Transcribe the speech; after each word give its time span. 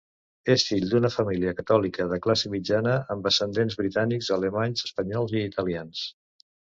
És 0.51 0.63
fill 0.67 0.85
d'una 0.93 1.11
família 1.15 1.51
catòlica 1.59 2.07
de 2.13 2.19
classe 2.25 2.51
mitjana 2.53 2.95
amb 3.17 3.29
ascendents 3.33 3.77
britànics, 3.83 4.31
alemanys, 4.39 4.85
espanyols 4.89 5.37
i 5.39 5.45
italians. 5.51 6.03